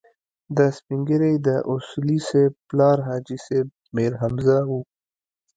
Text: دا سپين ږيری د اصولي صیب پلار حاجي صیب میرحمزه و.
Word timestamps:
دا 0.57 0.67
سپين 0.77 0.99
ږيری 1.07 1.33
د 1.47 1.49
اصولي 1.73 2.19
صیب 2.29 2.51
پلار 2.69 2.97
حاجي 3.07 3.37
صیب 3.45 3.67
میرحمزه 3.95 4.57
و. 4.69 4.71